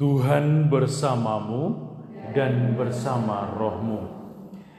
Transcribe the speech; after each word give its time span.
Tuhan 0.00 0.72
bersamamu 0.72 1.92
dan 2.32 2.72
bersama 2.72 3.52
rohmu. 3.52 4.08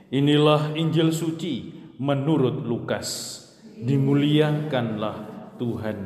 Inilah 0.10 0.74
Injil 0.74 1.14
suci 1.14 1.70
menurut 2.02 2.66
Lukas. 2.66 3.38
Dimuliakanlah 3.78 5.18
Tuhan. 5.62 6.00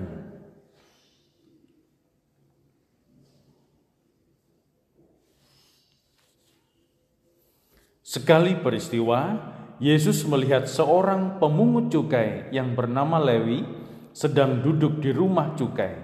Sekali 8.04 8.60
peristiwa, 8.60 9.40
Yesus 9.80 10.28
melihat 10.28 10.68
seorang 10.68 11.40
pemungut 11.40 11.88
cukai 11.88 12.52
yang 12.52 12.76
bernama 12.76 13.16
Lewi 13.24 13.64
sedang 14.12 14.60
duduk 14.60 15.00
di 15.00 15.16
rumah 15.16 15.56
cukai. 15.56 16.04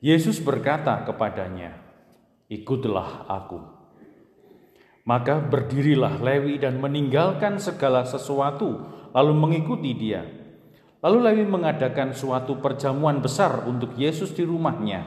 Yesus 0.00 0.40
berkata 0.40 1.04
kepadanya, 1.04 1.91
ikutlah 2.52 3.24
aku. 3.32 3.60
Maka 5.08 5.40
berdirilah 5.42 6.20
Lewi 6.20 6.60
dan 6.60 6.78
meninggalkan 6.78 7.58
segala 7.58 8.06
sesuatu, 8.06 8.86
lalu 9.16 9.32
mengikuti 9.34 9.96
dia. 9.96 10.22
Lalu 11.02 11.18
Lewi 11.26 11.44
mengadakan 11.48 12.14
suatu 12.14 12.62
perjamuan 12.62 13.18
besar 13.18 13.66
untuk 13.66 13.98
Yesus 13.98 14.30
di 14.36 14.46
rumahnya. 14.46 15.02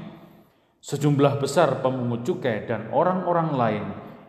Sejumlah 0.84 1.40
besar 1.40 1.80
pemungut 1.80 2.28
cukai 2.28 2.68
dan 2.68 2.92
orang-orang 2.92 3.50
lain 3.56 3.86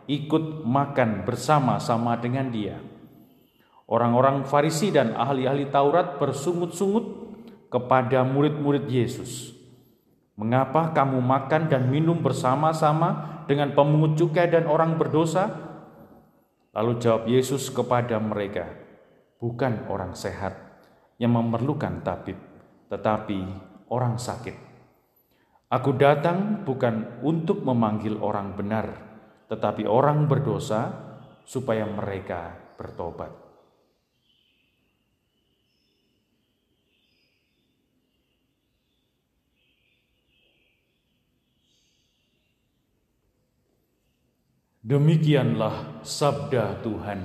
ikut 0.07 0.63
makan 0.63 1.27
bersama-sama 1.27 2.15
dengan 2.15 2.47
dia. 2.47 2.79
Orang-orang 3.91 4.47
Farisi 4.47 4.87
dan 4.87 5.11
ahli-ahli 5.11 5.67
Taurat 5.67 6.15
bersungut-sungut 6.15 7.27
kepada 7.67 8.23
murid-murid 8.23 8.87
Yesus 8.87 9.56
Mengapa 10.37 10.93
kamu 10.93 11.17
makan 11.17 11.65
dan 11.65 11.89
minum 11.89 12.21
bersama-sama 12.21 13.41
dengan 13.49 13.73
pemungut 13.73 14.13
cukai 14.13 14.45
dan 14.53 14.69
orang 14.69 14.93
berdosa? 14.93 15.49
Lalu 16.77 17.01
jawab 17.01 17.25
Yesus 17.25 17.73
kepada 17.73 18.21
mereka, 18.21 18.69
bukan 19.41 19.89
orang 19.89 20.13
sehat 20.13 20.53
yang 21.17 21.33
memerlukan 21.33 22.05
tabib, 22.05 22.37
tetapi 22.85 23.49
orang 23.89 24.21
sakit. 24.21 24.53
Aku 25.73 25.97
datang 25.97 26.61
bukan 26.61 27.17
untuk 27.25 27.65
memanggil 27.65 28.21
orang 28.21 28.53
benar, 28.53 28.93
tetapi 29.49 29.89
orang 29.89 30.29
berdosa 30.29 30.93
supaya 31.49 31.89
mereka 31.89 32.53
bertobat. 32.77 33.46
Demikianlah 44.87 45.99
sabda 45.99 46.79
Tuhan, 46.79 47.19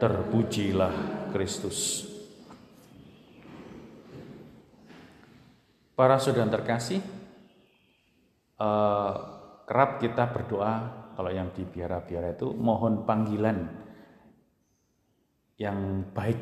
terpujilah 0.00 1.28
Kristus. 1.36 2.08
Para 5.92 6.16
saudara 6.16 6.48
terkasih, 6.48 7.04
uh, 8.56 9.12
kerap 9.68 10.00
kita 10.00 10.32
berdoa 10.32 10.72
kalau 11.12 11.28
yang 11.28 11.52
di 11.52 11.68
biara-biara 11.68 12.32
itu 12.32 12.56
mohon 12.56 13.04
panggilan 13.04 13.68
yang 15.60 16.08
baik. 16.16 16.40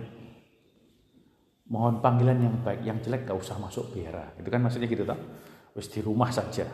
Mohon 1.67 1.99
panggilan 1.99 2.39
yang 2.39 2.57
baik, 2.63 2.87
yang 2.87 3.03
jelek 3.03 3.27
gak 3.27 3.35
usah 3.35 3.59
masuk 3.59 3.91
biara. 3.91 4.31
Itu 4.39 4.47
kan 4.47 4.63
maksudnya 4.63 4.87
gitu 4.87 5.03
toh. 5.03 5.19
Wis 5.75 5.91
di 5.91 5.99
rumah 6.07 6.31
saja. 6.31 6.71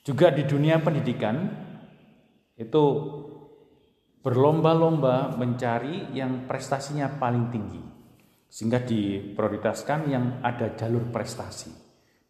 Juga 0.00 0.32
di 0.32 0.48
dunia 0.48 0.80
pendidikan 0.80 1.68
itu 2.62 2.84
berlomba-lomba 4.22 5.34
mencari 5.34 6.14
yang 6.14 6.46
prestasinya 6.46 7.18
paling 7.18 7.50
tinggi. 7.50 7.82
Sehingga 8.46 8.78
diprioritaskan 8.84 10.00
yang 10.06 10.38
ada 10.44 10.76
jalur 10.78 11.10
prestasi. 11.10 11.72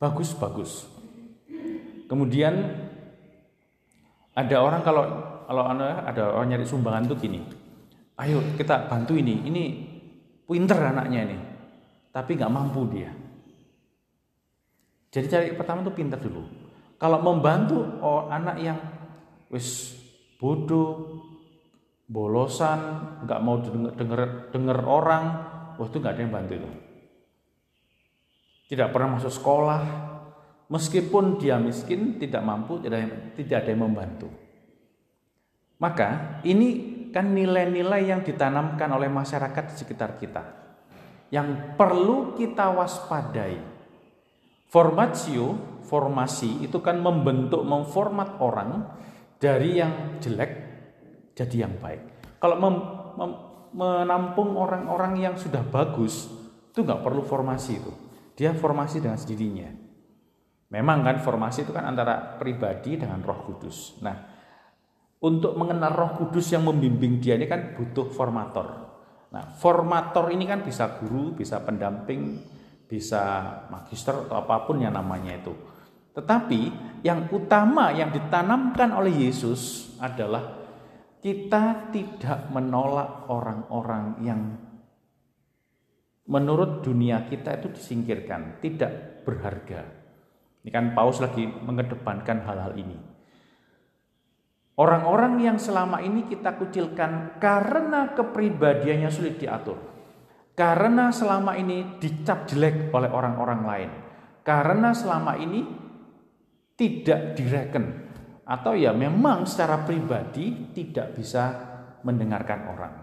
Bagus-bagus 0.01 1.03
kemudian 2.13 2.53
ada 4.37 4.57
orang 4.61 4.85
kalau 4.85 5.05
kalau 5.49 5.65
ada 6.05 6.37
orang 6.37 6.53
nyari 6.53 6.69
sumbangan 6.69 7.09
tuh 7.09 7.17
gini. 7.17 7.41
Ayo 8.21 8.45
kita 8.61 8.85
bantu 8.85 9.17
ini. 9.17 9.49
Ini 9.49 9.63
pinter 10.45 10.77
anaknya 10.77 11.21
ini. 11.25 11.39
Tapi 12.13 12.37
nggak 12.37 12.53
mampu 12.53 12.85
dia. 12.93 13.09
Jadi 15.13 15.27
cari 15.29 15.49
pertama 15.57 15.81
tuh 15.81 15.97
pinter 15.97 16.21
dulu. 16.21 16.45
Kalau 17.01 17.19
membantu 17.25 17.81
oh, 18.05 18.29
anak 18.29 18.57
yang 18.61 18.79
wis 19.49 19.97
bodoh, 20.43 21.23
bolosan, 22.11 22.81
nggak 23.23 23.41
mau 23.47 23.63
denger, 23.63 23.93
denger, 23.95 24.21
denger 24.51 24.79
orang, 24.83 25.25
wah 25.79 25.87
itu 25.87 25.97
nggak 26.03 26.15
ada 26.19 26.23
yang 26.27 26.35
bantu 26.35 26.53
itu. 26.59 26.71
Tidak 28.75 28.89
pernah 28.91 29.23
masuk 29.23 29.31
sekolah, 29.31 29.83
meskipun 30.67 31.39
dia 31.39 31.63
miskin, 31.63 32.19
tidak 32.19 32.43
mampu, 32.43 32.83
tidak, 32.83 33.31
tidak 33.39 33.63
ada 33.63 33.71
yang 33.71 33.87
membantu. 33.87 34.27
Maka 35.79 36.43
ini 36.43 36.91
kan 37.15 37.31
nilai-nilai 37.31 38.11
yang 38.11 38.27
ditanamkan 38.27 38.91
oleh 38.91 39.07
masyarakat 39.07 39.65
di 39.71 39.75
sekitar 39.79 40.19
kita 40.19 40.43
yang 41.31 41.77
perlu 41.79 42.35
kita 42.35 42.71
waspadai. 42.73 43.57
Formatio, 44.73 45.81
formasi 45.85 46.65
itu 46.65 46.81
kan 46.81 46.97
membentuk, 46.97 47.61
memformat 47.61 48.41
orang 48.41 48.89
dari 49.43 49.83
yang 49.83 50.23
jelek 50.23 50.53
jadi 51.35 51.67
yang 51.67 51.75
baik. 51.83 52.23
Kalau 52.39 52.55
mem, 52.63 52.75
mem, 53.19 53.31
menampung 53.75 54.55
orang-orang 54.55 55.19
yang 55.19 55.35
sudah 55.35 55.67
bagus, 55.67 56.31
itu 56.71 56.87
nggak 56.87 57.03
perlu 57.03 57.27
formasi 57.27 57.83
itu. 57.83 57.93
Dia 58.39 58.55
formasi 58.55 59.03
dengan 59.03 59.19
sendirinya. 59.19 59.71
Memang 60.71 61.03
kan 61.03 61.19
formasi 61.19 61.67
itu 61.67 61.75
kan 61.75 61.91
antara 61.91 62.39
pribadi 62.39 62.97
dengan 62.97 63.21
Roh 63.21 63.45
Kudus. 63.45 63.99
Nah, 64.01 64.17
untuk 65.21 65.59
mengenal 65.59 65.93
Roh 65.93 66.13
Kudus 66.23 66.49
yang 66.55 66.65
membimbing 66.65 67.19
dia 67.19 67.35
ini 67.37 67.45
kan 67.51 67.77
butuh 67.77 68.09
formator. 68.09 68.89
Nah, 69.35 69.53
formator 69.59 70.33
ini 70.33 70.49
kan 70.49 70.65
bisa 70.65 70.97
guru, 70.97 71.37
bisa 71.37 71.61
pendamping, 71.61 72.41
bisa 72.89 73.23
magister 73.69 74.29
atau 74.29 74.37
apa 74.39 74.65
pun 74.65 74.81
yang 74.81 74.97
namanya 74.97 75.37
itu. 75.37 75.53
Tetapi 76.13 76.61
yang 77.03 77.33
utama 77.33 77.91
yang 77.91 78.13
ditanamkan 78.13 78.93
oleh 78.93 79.29
Yesus 79.29 79.93
adalah 79.97 80.61
kita 81.23 81.89
tidak 81.95 82.51
menolak 82.51 83.31
orang-orang 83.31 84.05
yang 84.21 84.41
menurut 86.29 86.85
dunia 86.85 87.25
kita 87.27 87.59
itu 87.59 87.73
disingkirkan, 87.73 88.59
tidak 88.61 89.25
berharga. 89.25 89.87
Ini 90.63 90.71
kan 90.71 90.95
Paus 90.95 91.19
lagi 91.19 91.47
mengedepankan 91.47 92.47
hal-hal 92.47 92.75
ini. 92.79 92.99
Orang-orang 94.73 95.37
yang 95.43 95.59
selama 95.61 96.01
ini 96.01 96.25
kita 96.27 96.57
kucilkan 96.57 97.37
karena 97.43 98.15
kepribadiannya 98.17 99.11
sulit 99.13 99.37
diatur. 99.37 99.79
Karena 100.53 101.13
selama 101.13 101.57
ini 101.57 101.99
dicap 102.01 102.49
jelek 102.49 102.93
oleh 102.93 103.11
orang-orang 103.11 103.61
lain. 103.63 103.91
Karena 104.43 104.97
selama 104.97 105.37
ini 105.37 105.65
tidak 106.83 107.39
direken 107.39 108.11
atau 108.43 108.75
ya 108.75 108.91
memang 108.91 109.47
secara 109.47 109.87
pribadi 109.87 110.75
tidak 110.75 111.15
bisa 111.15 111.45
mendengarkan 112.03 112.61
orang. 112.75 112.95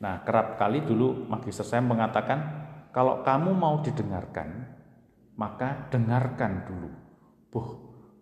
Nah, 0.00 0.24
kerap 0.24 0.56
kali 0.56 0.80
dulu 0.88 1.28
magister 1.28 1.68
saya 1.68 1.84
mengatakan 1.84 2.64
kalau 2.88 3.20
kamu 3.20 3.52
mau 3.52 3.84
didengarkan, 3.84 4.72
maka 5.36 5.92
dengarkan 5.92 6.64
dulu. 6.64 6.88
Buh, 7.52 7.68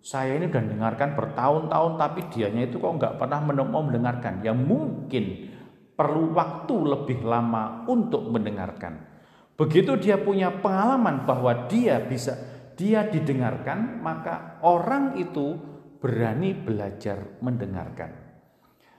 saya 0.03 0.35
ini 0.35 0.51
udah 0.51 0.65
dengarkan 0.67 1.15
bertahun-tahun 1.15 1.93
tapi 1.95 2.21
dianya 2.35 2.67
itu 2.67 2.83
kok 2.83 2.99
nggak 2.99 3.23
pernah 3.23 3.47
mau 3.47 3.87
mendengarkan. 3.87 4.43
Ya 4.43 4.51
mungkin 4.51 5.55
perlu 5.95 6.35
waktu 6.35 6.75
lebih 6.75 7.23
lama 7.23 7.87
untuk 7.87 8.27
mendengarkan. 8.35 9.15
Begitu 9.55 9.95
dia 10.03 10.19
punya 10.19 10.51
pengalaman 10.51 11.25
bahwa 11.25 11.71
dia 11.71 12.03
bisa 12.03 12.56
dia 12.77 13.09
didengarkan, 13.09 14.05
maka 14.05 14.61
orang 14.61 15.17
itu 15.17 15.57
berani 15.97 16.53
belajar 16.53 17.41
mendengarkan. 17.41 18.13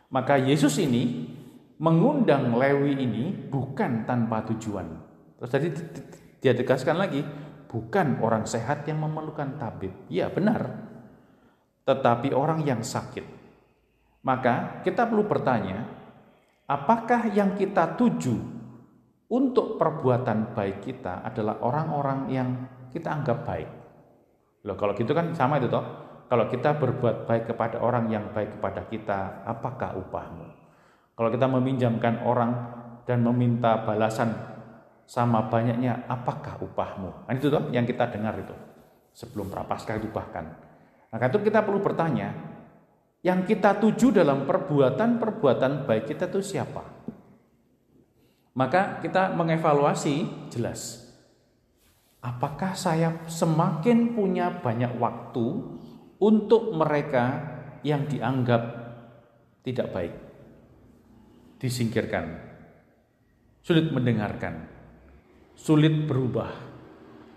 Maka 0.09 0.41
Yesus 0.41 0.81
ini 0.81 1.29
mengundang 1.77 2.57
Lewi 2.57 2.97
ini 2.97 3.29
bukan 3.31 4.09
tanpa 4.09 4.41
tujuan. 4.49 4.87
Terus 5.37 5.51
tadi 5.53 5.67
dia 6.41 6.57
tegaskan 6.57 6.97
lagi, 6.97 7.21
bukan 7.69 8.17
orang 8.25 8.49
sehat 8.49 8.89
yang 8.89 8.97
memerlukan 9.05 9.61
tabib. 9.61 9.93
Ya 10.09 10.25
benar, 10.33 10.89
tetapi 11.85 12.33
orang 12.33 12.65
yang 12.65 12.81
sakit. 12.81 13.23
Maka 14.25 14.81
kita 14.81 15.05
perlu 15.05 15.29
bertanya, 15.29 15.85
apakah 16.65 17.29
yang 17.29 17.53
kita 17.53 17.93
tuju 17.93 18.35
untuk 19.29 19.77
perbuatan 19.77 20.57
baik 20.57 20.83
kita 20.83 21.21
adalah 21.21 21.61
orang-orang 21.61 22.19
yang 22.31 22.49
kita 22.91 23.09
anggap 23.11 23.43
baik. 23.47 23.69
Loh, 24.67 24.75
kalau 24.75 24.93
gitu 24.97 25.15
kan 25.15 25.31
sama 25.31 25.57
itu 25.61 25.71
toh. 25.71 26.05
kalau 26.27 26.51
kita 26.51 26.75
berbuat 26.75 27.23
baik 27.23 27.55
kepada 27.55 27.79
orang 27.79 28.11
yang 28.11 28.35
baik 28.35 28.59
kepada 28.59 28.83
kita, 28.91 29.47
apakah 29.47 29.95
upahmu? 29.95 30.43
Kalau 31.15 31.31
kita 31.31 31.47
meminjamkan 31.47 32.19
orang 32.27 32.51
dan 33.07 33.23
meminta 33.23 33.79
balasan 33.87 34.35
sama 35.07 35.47
banyaknya, 35.47 36.03
apakah 36.11 36.59
upahmu? 36.59 37.31
Nah, 37.31 37.31
itu 37.31 37.47
tuh 37.47 37.71
yang 37.71 37.87
kita 37.87 38.11
dengar 38.11 38.35
itu 38.35 38.51
sebelum 39.15 39.47
prapaskah 39.47 40.03
itu 40.03 40.11
bahkan. 40.11 40.51
Nah, 41.07 41.15
itu 41.15 41.39
kita 41.39 41.63
perlu 41.63 41.79
bertanya, 41.79 42.35
yang 43.23 43.47
kita 43.47 43.79
tuju 43.79 44.11
dalam 44.11 44.43
perbuatan-perbuatan 44.43 45.87
baik 45.87 46.11
kita 46.11 46.27
itu 46.27 46.43
siapa? 46.43 46.83
Maka 48.51 48.99
kita 48.99 49.31
mengevaluasi 49.31 50.27
jelas. 50.51 51.06
Apakah 52.27 52.75
saya 52.75 53.23
semakin 53.31 54.11
punya 54.11 54.51
banyak 54.59 54.99
waktu 54.99 55.63
untuk 56.19 56.75
mereka 56.75 57.55
yang 57.87 58.03
dianggap 58.03 58.67
tidak 59.63 59.87
baik, 59.95 60.11
disingkirkan, 61.63 62.35
sulit 63.63 63.95
mendengarkan, 63.95 64.67
sulit 65.55 66.03
berubah, 66.03 66.51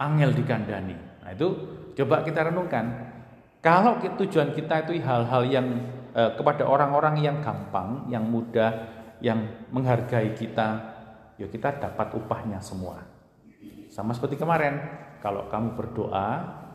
angel 0.02 0.34
dikandani. 0.34 0.98
Nah 1.22 1.30
itu 1.38 1.48
coba 1.94 2.26
kita 2.26 2.50
renungkan. 2.50 3.14
Kalau 3.62 4.02
tujuan 4.02 4.50
kita 4.58 4.90
itu 4.90 4.98
hal-hal 5.06 5.42
yang 5.46 5.66
eh, 6.18 6.34
kepada 6.34 6.66
orang-orang 6.66 7.22
yang 7.22 7.38
gampang, 7.38 8.10
yang 8.10 8.26
mudah, 8.26 8.90
yang 9.22 9.70
menghargai 9.70 10.34
kita, 10.34 10.68
ya 11.38 11.46
kita 11.46 11.78
dapat 11.78 12.10
upahnya 12.18 12.58
semua. 12.58 13.09
Sama 13.90 14.14
seperti 14.14 14.38
kemarin, 14.38 14.78
kalau 15.18 15.50
kamu 15.50 15.74
berdoa, 15.74 16.28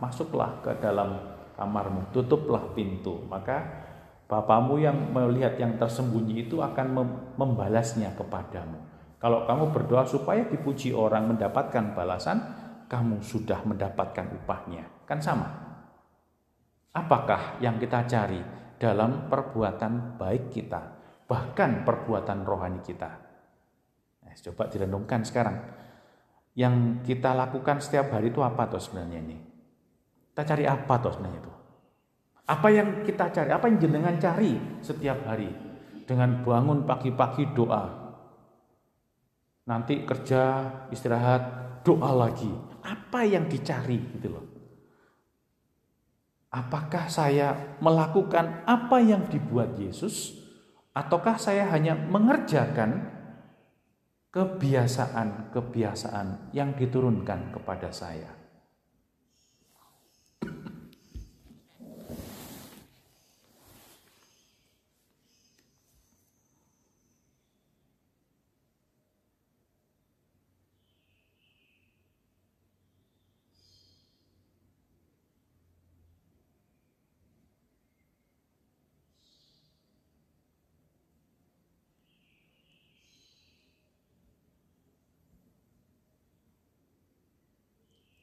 masuklah 0.04 0.60
ke 0.60 0.76
dalam 0.84 1.16
kamarmu, 1.56 2.12
tutuplah 2.12 2.76
pintu, 2.76 3.24
maka 3.32 3.86
Bapamu 4.26 4.82
yang 4.82 5.14
melihat 5.14 5.54
yang 5.62 5.78
tersembunyi 5.78 6.50
itu 6.50 6.58
akan 6.58 6.98
membalasnya 7.38 8.18
kepadamu. 8.18 8.82
Kalau 9.22 9.46
kamu 9.46 9.70
berdoa 9.70 10.02
supaya 10.02 10.50
dipuji 10.50 10.98
orang 10.98 11.30
mendapatkan 11.30 11.94
balasan, 11.94 12.42
kamu 12.90 13.22
sudah 13.22 13.62
mendapatkan 13.62 14.26
upahnya. 14.42 15.06
Kan 15.06 15.22
sama. 15.22 15.46
Apakah 16.90 17.62
yang 17.62 17.78
kita 17.78 18.10
cari 18.10 18.42
dalam 18.82 19.30
perbuatan 19.30 20.18
baik 20.18 20.50
kita, 20.50 20.82
bahkan 21.30 21.86
perbuatan 21.86 22.42
rohani 22.42 22.82
kita? 22.82 23.12
Nah, 24.26 24.34
coba 24.34 24.74
direnungkan 24.74 25.22
sekarang. 25.22 25.85
Yang 26.56 27.04
kita 27.04 27.36
lakukan 27.36 27.84
setiap 27.84 28.16
hari 28.16 28.32
itu 28.32 28.40
apa 28.40 28.72
tuh 28.72 28.80
sebenarnya 28.80 29.20
ini? 29.20 29.38
Kita 30.32 30.44
cari 30.48 30.64
apa 30.64 30.94
toh 31.04 31.12
sebenarnya 31.12 31.40
itu? 31.44 31.54
Apa 32.48 32.68
yang 32.72 32.88
kita 33.04 33.26
cari? 33.32 33.50
Apa 33.52 33.66
yang 33.68 33.78
jenengan 33.80 34.16
cari 34.16 34.56
setiap 34.80 35.28
hari? 35.28 35.52
Dengan 36.08 36.44
bangun 36.48 36.88
pagi-pagi 36.88 37.52
doa. 37.52 37.86
Nanti 39.68 40.06
kerja, 40.08 40.72
istirahat, 40.94 41.44
doa 41.84 42.12
lagi. 42.14 42.52
Apa 42.86 43.26
yang 43.26 43.50
dicari 43.52 43.98
gitu 44.16 44.32
loh. 44.32 44.46
Apakah 46.54 47.12
saya 47.12 47.76
melakukan 47.84 48.64
apa 48.64 49.04
yang 49.04 49.28
dibuat 49.28 49.76
Yesus 49.76 50.40
ataukah 50.96 51.36
saya 51.36 51.68
hanya 51.68 52.00
mengerjakan 52.00 53.15
kebiasaan-kebiasaan 54.36 56.52
yang 56.52 56.76
diturunkan 56.76 57.56
kepada 57.56 57.88
saya? 57.88 58.45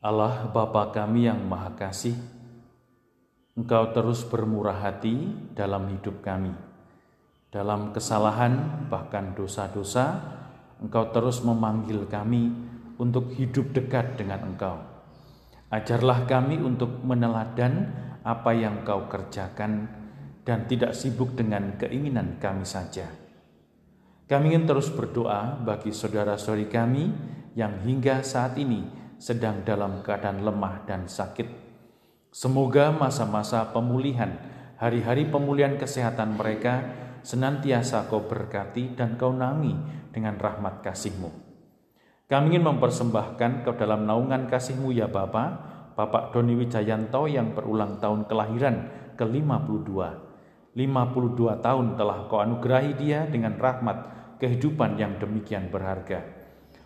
Allah 0.02 0.50
Bapa 0.50 0.90
kami 0.90 1.30
yang 1.30 1.46
Maha 1.46 1.78
Kasih, 1.78 2.18
Engkau 3.54 3.94
terus 3.94 4.26
bermurah 4.26 4.82
hati 4.82 5.14
dalam 5.54 5.86
hidup 5.94 6.26
kami. 6.26 6.50
Dalam 7.54 7.94
kesalahan, 7.94 8.82
bahkan 8.90 9.30
dosa-dosa, 9.38 10.18
Engkau 10.82 11.06
terus 11.14 11.38
memanggil 11.46 12.10
kami 12.10 12.50
untuk 12.98 13.30
hidup 13.38 13.70
dekat 13.70 14.18
dengan 14.18 14.42
Engkau. 14.50 14.82
Ajarlah 15.70 16.26
kami 16.26 16.58
untuk 16.58 16.98
meneladan 17.06 17.94
apa 18.26 18.58
yang 18.58 18.82
Engkau 18.82 19.06
kerjakan 19.06 19.86
dan 20.42 20.66
tidak 20.66 20.98
sibuk 20.98 21.38
dengan 21.38 21.78
keinginan 21.78 22.42
kami 22.42 22.66
saja. 22.66 23.06
Kami 24.26 24.50
ingin 24.50 24.66
terus 24.66 24.90
berdoa 24.90 25.62
bagi 25.62 25.94
saudara-saudari 25.94 26.66
kami 26.66 27.04
yang 27.54 27.78
hingga 27.86 28.26
saat 28.26 28.58
ini 28.58 29.01
sedang 29.22 29.62
dalam 29.62 30.02
keadaan 30.02 30.42
lemah 30.42 30.82
dan 30.82 31.06
sakit. 31.06 31.46
Semoga 32.34 32.90
masa-masa 32.90 33.70
pemulihan, 33.70 34.34
hari-hari 34.82 35.30
pemulihan 35.30 35.78
kesehatan 35.78 36.34
mereka 36.34 36.90
senantiasa 37.22 38.10
kau 38.10 38.26
berkati 38.26 38.98
dan 38.98 39.14
kau 39.14 39.30
nangi 39.30 39.78
dengan 40.10 40.34
rahmat 40.42 40.82
kasih-Mu. 40.82 41.30
Kami 42.26 42.50
ingin 42.50 42.66
mempersembahkan 42.66 43.62
ke 43.62 43.70
dalam 43.78 44.10
naungan 44.10 44.50
kasih-Mu 44.50 44.90
ya 44.90 45.06
Bapa, 45.06 45.70
Bapak 45.94 46.34
Doni 46.34 46.58
Wijayanto 46.58 47.30
yang 47.30 47.54
berulang 47.54 48.02
tahun 48.02 48.26
kelahiran 48.26 48.90
ke-52. 49.14 49.92
52 50.74 51.62
tahun 51.62 51.86
telah 51.94 52.18
kau 52.26 52.42
anugerahi 52.42 52.98
dia 52.98 53.28
dengan 53.30 53.54
rahmat 53.54 53.98
kehidupan 54.42 54.98
yang 54.98 55.20
demikian 55.22 55.70
berharga. 55.70 56.41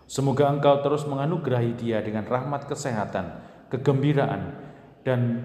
Semoga 0.06 0.46
engkau 0.46 0.86
terus 0.86 1.02
menganugerahi 1.02 1.74
dia 1.74 1.98
dengan 1.98 2.22
rahmat 2.22 2.70
kesehatan, 2.70 3.42
kegembiraan, 3.74 4.54
dan 5.02 5.42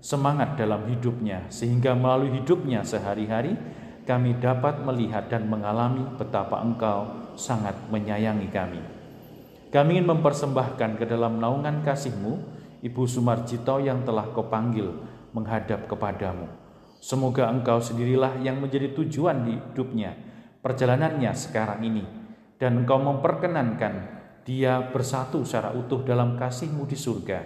semangat 0.00 0.56
dalam 0.56 0.88
hidupnya, 0.88 1.44
sehingga 1.52 1.92
melalui 1.92 2.40
hidupnya 2.40 2.80
sehari-hari 2.84 3.52
kami 4.08 4.40
dapat 4.40 4.80
melihat 4.80 5.28
dan 5.28 5.44
mengalami 5.44 6.00
betapa 6.16 6.64
engkau 6.64 7.28
sangat 7.36 7.76
menyayangi 7.92 8.48
kami. 8.48 8.80
Kami 9.68 10.00
ingin 10.00 10.08
mempersembahkan 10.08 10.96
ke 10.96 11.04
dalam 11.04 11.36
naungan 11.36 11.84
kasihmu, 11.84 12.40
Ibu 12.80 13.04
Sumarjito 13.04 13.76
yang 13.84 14.08
telah 14.08 14.32
kau 14.32 14.48
panggil 14.48 14.96
menghadap 15.36 15.84
kepadamu. 15.84 16.48
Semoga 17.04 17.52
engkau 17.52 17.76
sendirilah 17.76 18.40
yang 18.40 18.64
menjadi 18.64 18.96
tujuan 18.96 19.44
di 19.44 19.60
hidupnya, 19.60 20.16
perjalanannya 20.64 21.30
sekarang 21.36 21.84
ini, 21.84 22.17
dan 22.58 22.84
engkau 22.84 22.98
memperkenankan 22.98 24.18
dia 24.42 24.90
bersatu 24.90 25.46
secara 25.46 25.74
utuh 25.74 26.02
dalam 26.02 26.34
kasihmu 26.34 26.84
di 26.84 26.98
surga 26.98 27.38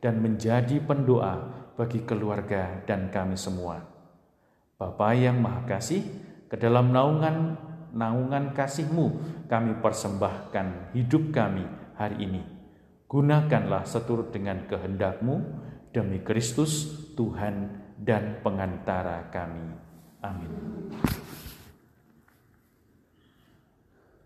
dan 0.00 0.20
menjadi 0.22 0.80
pendoa 0.80 1.34
bagi 1.76 2.02
keluarga 2.08 2.82
dan 2.88 3.12
kami 3.12 3.36
semua. 3.36 3.84
Bapa 4.76 5.12
yang 5.16 5.40
Maha 5.40 5.64
Kasih, 5.64 6.04
ke 6.46 6.56
dalam 6.56 6.92
naungan 6.92 7.56
naungan 7.96 8.52
kasihmu 8.52 9.06
kami 9.48 9.80
persembahkan 9.80 10.92
hidup 10.92 11.32
kami 11.32 11.64
hari 11.96 12.28
ini. 12.28 12.42
Gunakanlah 13.08 13.88
seturut 13.88 14.30
dengan 14.30 14.68
kehendakmu 14.68 15.42
demi 15.90 16.20
Kristus 16.20 16.92
Tuhan 17.16 17.82
dan 17.96 18.44
pengantara 18.44 19.32
kami. 19.32 19.66
Amin. 20.20 20.52